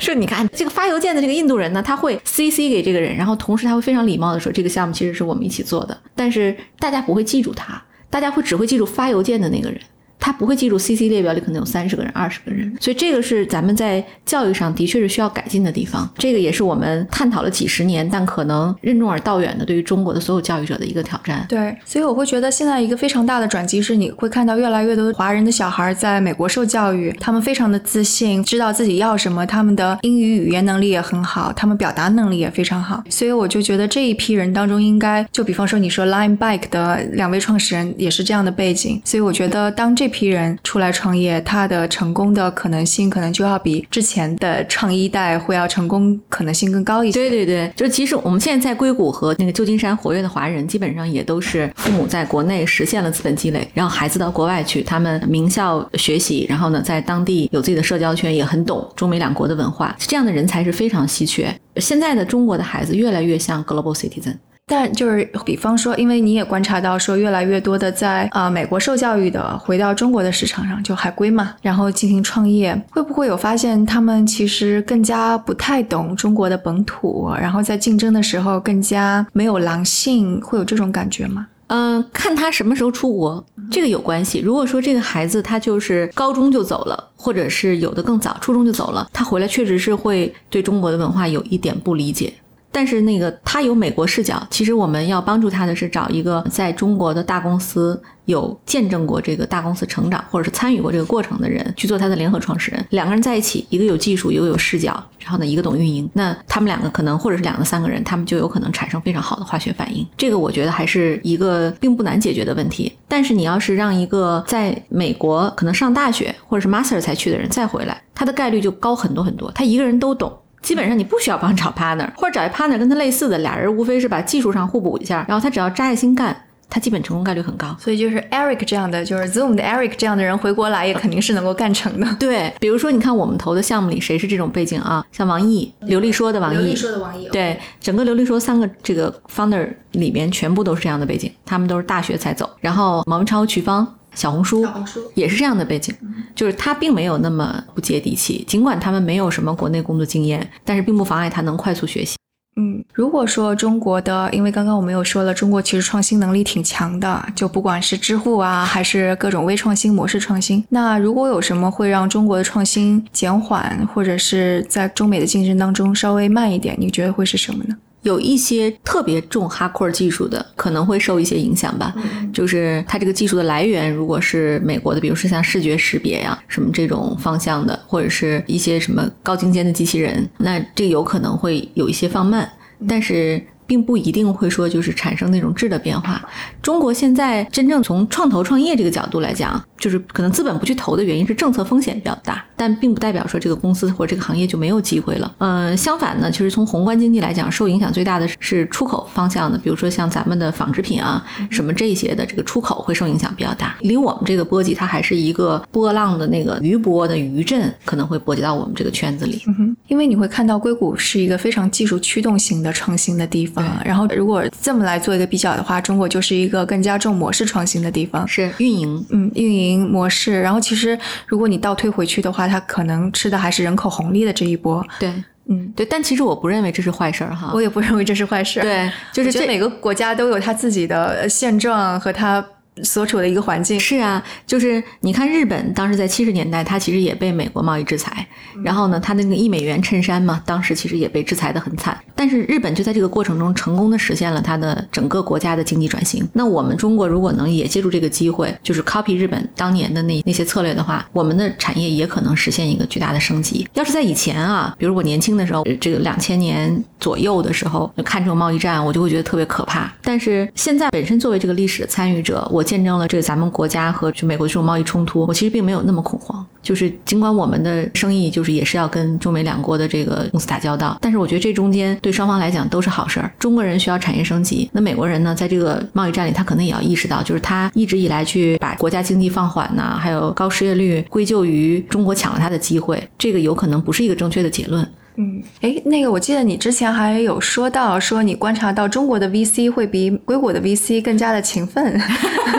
[0.00, 9.78] 说你看这个发邮件的这个印度人呢，他会 CC 给这个人，然后同时他会非常礼貌的说，这个项目其实是我们一起做的，但是大家不会记记住他，大家会只会记住发邮件的那个人。
[10.18, 16.08] 他不会记住 CC 列表里可能有三十个人、二十个人，所以这个是咱们在教育上的确是需要改进的地方。
[16.18, 21.44] 这个也是我们探讨了几十年，但可能任重而道远的对于中国的所有教育者的一个挑战。
[21.48, 33.02] 对，所以我会觉得现在一个非常大的转机是，你会看到越来越多华人的小孩在美国受教育，他们非常的自信，知道自己要什么，他们的英语语言能力也很好，他们表达能力也非常好。
[33.08, 47.18] 所以我就觉得这一批人当中，应该就比方说你说 Line Bike 的两位创始人也是这样的背景，所以我觉得当这这批人出来创业，他的成功的可能性可能就要比之前的创一代会要成功可能性更高一些。
[47.18, 61.52] 对对对，就是其实我们现在在硅谷和那个旧金山活跃的华人，基本上也都是父母在国内实现了资本积累，然后孩子到国外去，他们名校学习，然后呢在当地有自己的社交圈，也很懂中美两国的文化，这样的人才是非常稀缺。
[61.78, 64.36] 现在的中国的孩子越来越像 global citizen。
[64.68, 81.46] 但就是比方说，因为你也观察到说，越来越多的在呃美国受教育的回到中国的市场上，就海归嘛，然后进行创业，会不会有发现他们其实更加不太懂中国的本土，然后在竞争的时候更加没有狼性，会有这种感觉吗？
[81.68, 84.40] 嗯，看他什么时候出国，这个有关系。
[84.40, 92.32] 如果说这个孩子他就是高中就走了，或者是有的更早，初中就走了，他回来确实是会对中国的文化有一点不理解。
[92.70, 102.84] 但是那个他有美国视角，其实我们要帮助他的是找一个在中国的大公司有见证过这个大公司成长，或者是参与过这个过程的人去做他的联合创始人。
[102.90, 110.06] 两个人在一起，一个有技术，一个有视角，然后呢，一个懂运营，那他们两个可能或者是两个三个人，他们就有可能产生非常好的化学反应。
[110.16, 112.92] 这个我觉得还是一个并不难解决的问题。
[113.08, 119.50] 但是你要是让一个在美国可能上大学或者是 master 才去的人再回来，他的概率就高很多很多。
[119.52, 120.30] 他一个人都懂。
[120.62, 126.36] 基本上你不需要帮找 partner，或者找一 partner 跟他类似的，俩人无非是把技术上互补一下，然后他只要扎下心干，
[126.68, 127.76] 他基本成功概率很高。
[127.78, 132.16] 所以就是 Eric 这样的，就是 Zoom 的 Eric 这样的人回国来也肯定是能够干成的。
[132.18, 135.04] 对，比如说你看我们投的项目里谁是这种背景啊？
[135.12, 143.86] 像王毅、刘丽说的王毅，刘丽说的王毅，对，整个刘丽说三个这个 founder 里面全部都是这样的背景，他们都是大学才走，然后毛文超、瞿芳。
[144.16, 145.94] 小红书小红书也是这样的背景，
[146.34, 148.42] 就是他并没有那么不接地气。
[148.48, 152.16] 尽管他们没有什么国内工作经验，但是并不妨碍他能快速学习。
[152.58, 160.64] 嗯，如果说中国的，因为刚刚我们有说了，中国其实创新能力挺强的，就不管是支付啊，还是各种微创新、模式创新。
[160.70, 167.76] 那如果有什么会让中国的创新减缓，或者是在中美的竞争当中稍微慢一点，你觉得会是什么呢？
[168.06, 171.94] 有一些特别重 hardcore 技术的，可能会受一些影响吧。
[172.32, 182.48] 就是它这个技术的来源，如果是美国的，比如说像视觉识别呀，什么这种方向的，或者是一些什么高精尖的机器人，那这有可能会有一些放慢。
[182.88, 183.42] 但是。
[183.68, 186.24] 并不一定会说就是产生那种质的变化。
[186.62, 195.34] 中国现在真正从创投创业这个角度来讲，就是可能资本不去投的原因是政策风险比较大，但并不代表说这个公司或者这个行业就没有机会了。
[195.38, 203.76] 嗯，相反呢，其实从宏观经济来讲，受影响最大的是出口方向的，比如说像咱们的纺织品啊，什么这些的这个出口会受影响比较大。
[203.80, 209.42] 离我们这个波及，它还是一个波浪的那个余波的余震，可能会波及到我们这个圈子里。
[209.46, 213.64] 嗯哼，因为你会看到硅谷是一个非常技术驱动型的创新的地方。
[213.64, 220.40] 嗯，然后如果这么来做一个比较的话，中国就是一个更加重模式创新的地方，是运营，嗯，运营模式。
[220.40, 224.86] 然后其实如果你倒退回去的话，它可能吃的还是人口红利的这一波。
[225.00, 225.10] 对，
[225.46, 225.86] 嗯，对。
[225.86, 228.60] 但其实我不认为这是坏事儿哈，我也不认为这是坏事。
[228.60, 232.44] 对，就是这每个国家都有它自己的现状和它。
[232.82, 238.26] 所处的一个环境是啊，就是你看日本当时在七十年代，它其实也被美国贸易制裁，
[238.62, 241.98] 然后呢，它那个一美元衬衫嘛，当时其实也被制裁的很惨。
[242.14, 246.26] 但是日本就在这个过程中成功的实现了它的整个国家的经济转型。
[246.34, 253.66] 那我们中国如果能也借助这个机会，就是 copy 日本当年的那那些策略的话，我们的产业也可能实现一个巨大的升级。
[253.72, 259.90] 要是在以前啊，比如我年轻的时候，这个两千年左右的时候看这种贸易战，我就会觉得特别可怕。
[260.02, 262.65] 但是现在本身作为这个历史的参与者，我。
[262.66, 266.44] 见证了这个咱们国家和就美国这种贸易冲突，我其实并没有那么恐慌。
[266.60, 273.32] 就是尽管我们的生意就是也是要跟中美两国的这个公司打交道，但是我觉得这中间对双方来讲都是好事儿。
[273.38, 284.84] 中国人需要产业升级，那美国人呢，在这个贸易战里，他可能也要意识到，就是他一直以来去把国家经济放缓呐，还有高失业率归咎于中国抢了他的机会，这个有可能不是一个正确的结论。
[285.16, 291.98] 嗯，哎，那个我记得你之前还有说到，说你观察到中国的 VC 会比硅谷的 VC 更加的勤奋。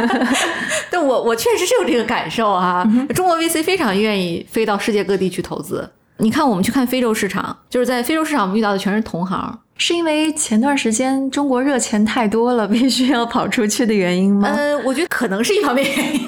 [0.89, 5.87] 但我我确实是有这个感受啊，中国 VC 非常愿意飞到世界各地去投资。
[6.17, 9.59] 你看，我们去看非洲市场，就是在非洲市场，我们遇到的全是同行。
[9.77, 14.49] 是因为前段时间中国热钱太多了， 必须要跑出去的原因吗？
[14.51, 16.25] 嗯，我觉得可能是一方面原因，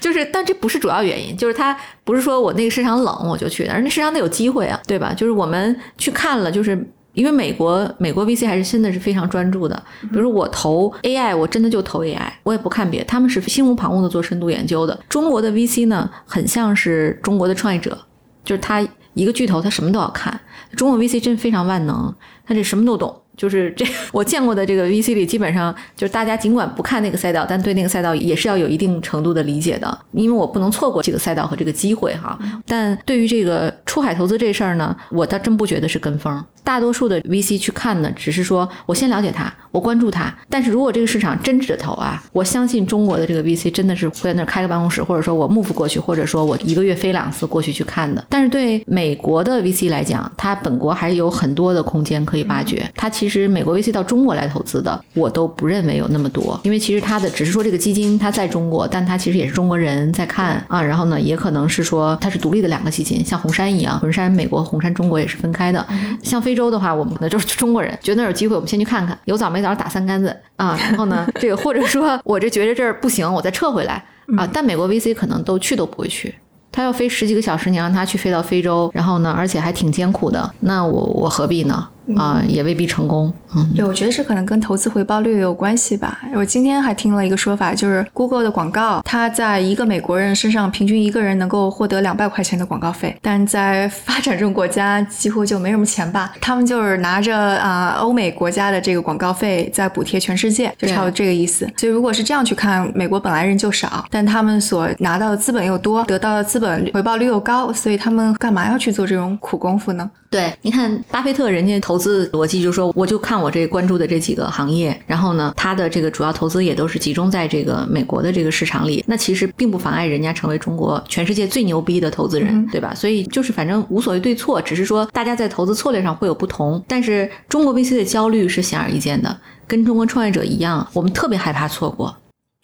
[0.00, 5.12] 就是，但这不是主要原因，就是它不是说我那个市场冷我就去，而那市场得有机会啊，对吧？
[5.12, 6.70] 就是我们去看了，就是
[7.12, 14.98] 因为美国美国 VC 还是真的是非常专注的，比如说我投 AI，我真的就投 AI，我也不看别的，他们是心无旁骛的做深度研究的。
[15.08, 17.98] 中国的 VC 呢，很像是中国的创业者，
[18.44, 18.80] 就是他
[19.14, 20.40] 一个巨头，他什么都要看。
[20.76, 22.14] 中国 VC 真非常万能。
[22.50, 32.36] 他这什么都懂，就是这 我见过的这个 VC 里，基本上就是大家尽管不看那个赛道，但对那个赛道也是要有一定程度的理解的，因为我不能错过这个赛道和这个机会哈。
[32.66, 36.44] 但对于这个出海投资这事儿呢，我倒真不觉得是跟风。
[36.62, 40.32] 大多数的 VC 去看呢，只是说我先了解它，我关注它。
[40.48, 48.24] 但是如果这个市场真指着投啊，我相信中国的这个 VC 真的是会在那儿开个办公室，或者说我 move 过去，或者说我一个月飞两次过去去看的。
[48.28, 52.88] 但是对美国的 VC 来讲，它本国还有很多的空间可以挖掘。
[52.94, 60.82] 它其实美国 VC 到中国来投资的，我都不认为有那么多，因为其实它的只是说这个基金它在中国，但它其实也是中国人在看啊。
[60.82, 65.86] 然后呢，也可能是说它是独立的两个基金，像红杉一样，红杉美国、红杉中国也是分开的。
[66.22, 70.76] 像非洲的话，我们可能就是中国人，觉得那有机会，我们先去看看，有枣没枣打三竿子啊。
[70.82, 74.04] 然后呢，这个或者说 我这觉得这儿不行，我再撤回来
[74.36, 74.44] 啊。
[74.52, 76.34] 但美国 VC 可能都去都不会去。
[76.72, 81.88] 他要飞十几个小时，你让他去飞到非洲，然后呢，而且还挺艰苦的，那我我何必呢？
[82.16, 83.32] 啊，也未必成功。
[83.54, 86.20] 嗯，对，我觉得这可能跟投资回报率有关系吧。
[86.34, 96.32] 我今天还听了一个说法，就是 Google 的广告，它在一个美国人身上平均一个人能够获得两百块钱的广告费，但在发展中国家几乎就没什么钱吧。
[96.40, 101.68] 他们就是拿着啊欧美国家的这个广告费在补贴全世界，就差不多这个意思。
[101.76, 110.08] 所以如果是这样去看，美国本来人就少，但他们所拿到的资本又多，得到的资本回报率又高，所以他们干嘛要去做这种苦功夫呢？
[110.30, 122.94] 对，你看巴菲特人家投资逻辑就是说，我就看我这关注的这几个行业，然后呢，他的这个主要投资也都是集中在这个美国的这个市场里，那其实并不妨碍人家成为中国全世界最牛逼的投资人，对吧？
[122.94, 132.16] 所以就是反正无所谓对错，只是说大家在投资策略上会有不同，但是中国 VC 的焦虑是显而易见的，跟中国创业者一样，我们特别害怕错过。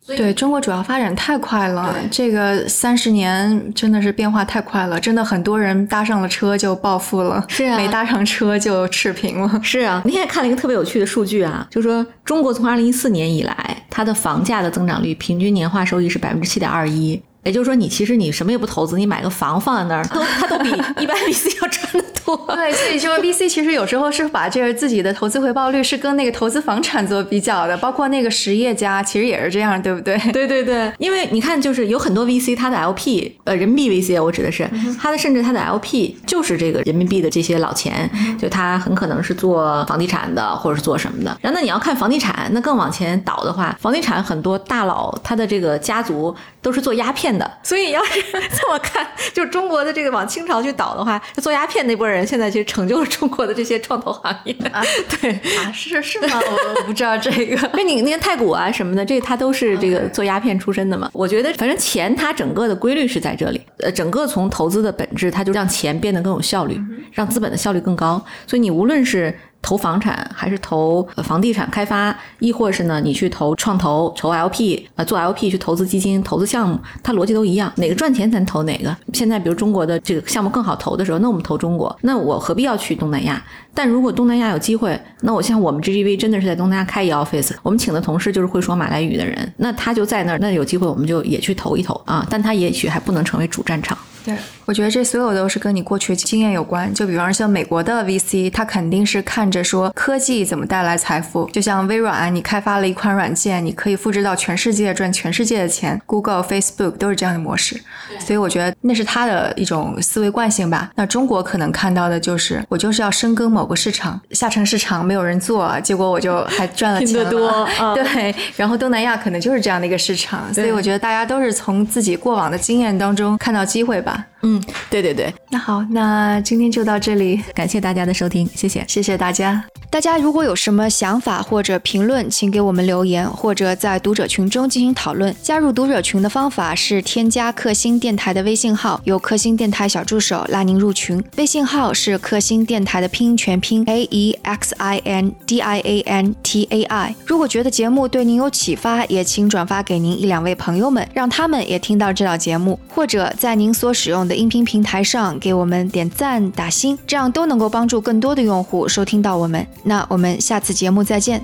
[0.07, 10.03] 对中国主要发展太快了，这个三十年真的是变化太快了，真的很多人搭上了车就暴富了，是啊，没搭上车就赤贫了，是啊。
[10.05, 17.21] 那天看了一个特别有趣的数据啊，就说中国从二零一四年以来，它的房价的增长率平均年化收益是百分之七点二一。
[17.47, 20.69] 也就是说，你其实你什么也不投资，你买个房放在那儿， 都它都比
[21.01, 22.37] 一般 VC 要赚得多。
[22.55, 30.19] 对，所以说 VC 其实有时候是把这个自己的投资回报率是跟那个投资房产做比较的，包括那个实业家其实也是这样，对不对？
[30.33, 34.69] 对对对，因为你看，就是有很多 VC，它的 LP，呃，人民币 VC，我指的是
[35.01, 41.39] 它的，甚至它的 LP 就是这个人民币的这些老钱，就它很可能是做房地产的，或者是做什么的。
[41.41, 47.36] 然后那你要看房地产，那更往前倒的话，房地产很多大佬他的这个家族都是做鸦片。
[47.39, 54.83] 的，所以要是 这么看，就是中国的这个往清朝去倒的话，做鸦片那波人现在其实成就了中国的这些创投行业啊。
[55.21, 56.41] 对啊，是是吗？
[56.79, 57.71] 我不知道这个。
[57.73, 61.11] 那你那个太古啊什么的，这他都是这个做鸦片出身的嘛。
[61.13, 66.81] 我觉得反正钱它整个的规律是在这里，呃，整个从投资的本质，它就让钱变得更有效率，
[67.13, 68.25] 让资本的效率更高。
[68.47, 69.37] 所以你无论是。
[69.63, 73.01] 投房产还是投房地产开发，亦或是呢？
[73.01, 77.73] 你去投创投、投 LP，呃，做 LP 去投资基金、投资项目，它逻辑都一样。
[77.77, 78.97] 哪个赚钱咱投哪个。
[79.13, 81.97] 现在比如中国的这个项目更好投的时候，那我们投中国。
[82.03, 83.43] 那我何必要去东南亚？
[83.75, 92.25] 但如果东南亚有机会，那我像我们 GGV 真的是在东南亚开一 office，我们请的同事就是会说马来语的人，那他就在那儿，那有机会我们就也去投一投啊。
[92.31, 93.99] 但他也许还不能成为主战场。
[94.27, 96.93] 对，我觉得这所有都是跟你过去经验有关。
[96.93, 101.49] 就比方说像美国的 VC，他肯定是看着说科技怎么带来财富。
[101.53, 106.03] 就像微软，你开发了一款软件，你可以复制到全世界赚全世界的钱。
[106.07, 107.81] Google、Facebook 都是这样的模式。
[108.19, 110.91] 所以我觉得那是他的一种思维惯性吧。
[110.97, 117.65] 那中国可能看到的就是我就是要深耕某个市场，下沉市场没有人做，结果我就还赚了钱 多。
[117.95, 120.53] 对，然后东南亚可能就是这样的一个市场。
[120.53, 124.16] 所以我觉得大家都是从自己过往的经验当中看到机会吧。
[124.17, 124.36] Пока.
[124.47, 129.65] 嗯，对对对，那好，那今天就到这里，感谢大家的收听，谢谢，谢谢大家。
[129.91, 135.35] 大家如果有什么想法或者评论，请给我们留言，或者在读者群中进行讨论。
[135.43, 141.23] 加入读者群的方法是添加克星电台的微信号，由克星电台小助手拉您入群。
[141.37, 147.15] 微信号是克星电台的拼音全拼 A E X I N D I A N T A I。
[147.25, 159.67] 如果觉得节目对您有启发，也请转发给您一两位朋友们，让他们也听到这档节目，或者在您所使用音频平台上给我们点赞、打星，这样都能够帮助更多的用户收听到我们。
[159.83, 161.43] 那我们下次节目再见。